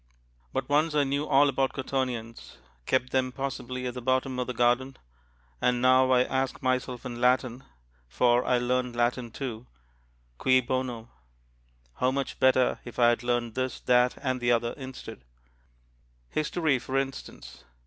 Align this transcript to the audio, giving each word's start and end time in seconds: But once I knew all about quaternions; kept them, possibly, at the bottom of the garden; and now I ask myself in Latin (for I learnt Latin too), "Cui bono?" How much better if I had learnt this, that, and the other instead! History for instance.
But 0.51 0.67
once 0.67 0.95
I 0.95 1.03
knew 1.03 1.27
all 1.27 1.47
about 1.47 1.73
quaternions; 1.73 2.57
kept 2.87 3.11
them, 3.11 3.31
possibly, 3.31 3.85
at 3.85 3.93
the 3.93 4.01
bottom 4.01 4.39
of 4.39 4.47
the 4.47 4.53
garden; 4.55 4.97
and 5.61 5.79
now 5.79 6.09
I 6.09 6.23
ask 6.23 6.59
myself 6.63 7.05
in 7.05 7.21
Latin 7.21 7.63
(for 8.07 8.43
I 8.43 8.57
learnt 8.57 8.95
Latin 8.95 9.29
too), 9.29 9.67
"Cui 10.39 10.59
bono?" 10.59 11.11
How 11.97 12.09
much 12.09 12.39
better 12.39 12.79
if 12.83 12.97
I 12.97 13.09
had 13.09 13.21
learnt 13.21 13.53
this, 13.53 13.79
that, 13.81 14.17
and 14.23 14.41
the 14.41 14.51
other 14.51 14.71
instead! 14.75 15.23
History 16.31 16.79
for 16.79 16.97
instance. 16.97 17.63